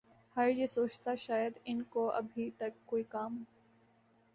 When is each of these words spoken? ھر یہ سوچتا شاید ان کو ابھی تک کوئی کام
ھر 0.35 0.47
یہ 0.49 0.67
سوچتا 0.67 1.15
شاید 1.15 1.59
ان 1.65 1.81
کو 1.89 2.09
ابھی 2.11 2.49
تک 2.57 2.85
کوئی 2.85 3.03
کام 3.03 3.43